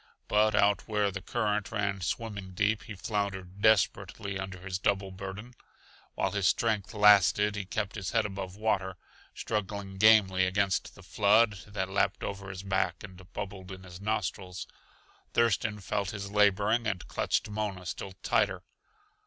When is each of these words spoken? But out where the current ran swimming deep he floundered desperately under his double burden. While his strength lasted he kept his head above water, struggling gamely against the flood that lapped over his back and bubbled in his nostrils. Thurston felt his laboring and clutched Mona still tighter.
But 0.27 0.55
out 0.55 0.87
where 0.87 1.11
the 1.11 1.21
current 1.21 1.71
ran 1.71 2.01
swimming 2.01 2.55
deep 2.55 2.85
he 2.85 2.95
floundered 2.95 3.61
desperately 3.61 4.39
under 4.39 4.61
his 4.61 4.79
double 4.79 5.11
burden. 5.11 5.53
While 6.15 6.31
his 6.31 6.47
strength 6.47 6.95
lasted 6.95 7.55
he 7.55 7.65
kept 7.65 7.93
his 7.93 8.09
head 8.09 8.25
above 8.25 8.55
water, 8.55 8.97
struggling 9.35 9.97
gamely 9.99 10.47
against 10.47 10.95
the 10.95 11.03
flood 11.03 11.59
that 11.67 11.87
lapped 11.87 12.23
over 12.23 12.49
his 12.49 12.63
back 12.63 13.03
and 13.03 13.31
bubbled 13.33 13.71
in 13.71 13.83
his 13.83 14.01
nostrils. 14.01 14.65
Thurston 15.35 15.79
felt 15.79 16.09
his 16.09 16.31
laboring 16.31 16.87
and 16.87 17.07
clutched 17.07 17.47
Mona 17.47 17.85
still 17.85 18.13
tighter. 18.23 18.63